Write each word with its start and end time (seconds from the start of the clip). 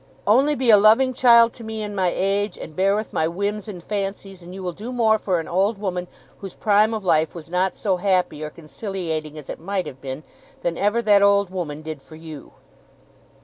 Only 0.25 0.55
be 0.55 0.71
a 0.71 0.77
loving 0.77 1.13
child 1.13 1.53
to 1.53 1.63
me 1.63 1.83
in 1.83 1.93
my 1.93 2.11
age, 2.11 2.57
and 2.57 2.75
bear 2.75 2.95
with 2.95 3.13
my 3.13 3.27
whims 3.27 3.67
and 3.67 3.83
fancies; 3.83 4.41
and 4.41 4.51
you 4.51 4.63
will 4.63 4.71
do 4.71 4.91
more 4.91 5.19
for 5.19 5.39
an 5.39 5.47
old 5.47 5.77
woman 5.77 6.07
whose 6.39 6.55
prime 6.55 6.95
of 6.95 7.05
life 7.05 7.35
was 7.35 7.51
not 7.51 7.75
so 7.75 7.97
happy 7.97 8.43
or 8.43 8.49
conciliating 8.49 9.37
as 9.37 9.47
it 9.47 9.59
might 9.59 9.85
have 9.85 10.01
been, 10.01 10.23
than 10.63 10.75
ever 10.75 11.03
that 11.03 11.21
old 11.21 11.51
woman 11.51 11.83
did 11.83 12.01
for 12.01 12.15
you. 12.15 12.53